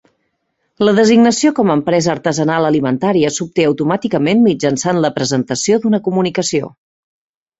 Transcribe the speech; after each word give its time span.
La 0.87 0.93
designació 0.99 1.51
com 1.59 1.73
a 1.73 1.75
empresa 1.79 2.09
artesanal 2.13 2.69
alimentària 2.69 3.31
s'obté 3.35 3.67
automàticament 3.73 4.41
mitjançant 4.47 5.01
la 5.05 5.11
presentació 5.21 5.81
d'una 5.85 6.03
comunicació. 6.09 6.73